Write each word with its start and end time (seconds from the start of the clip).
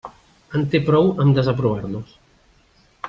En 0.59 0.63
té 0.71 0.81
prou 0.87 1.11
amb 1.25 1.37
desaprovar-los. 1.39 2.17